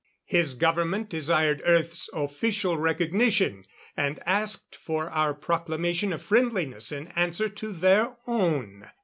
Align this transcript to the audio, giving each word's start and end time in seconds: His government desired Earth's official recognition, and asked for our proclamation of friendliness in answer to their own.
His 0.25 0.55
government 0.55 1.09
desired 1.09 1.61
Earth's 1.63 2.09
official 2.11 2.75
recognition, 2.75 3.65
and 3.95 4.19
asked 4.25 4.75
for 4.75 5.11
our 5.11 5.35
proclamation 5.35 6.11
of 6.11 6.23
friendliness 6.23 6.91
in 6.91 7.09
answer 7.09 7.47
to 7.49 7.71
their 7.71 8.15
own. 8.25 8.89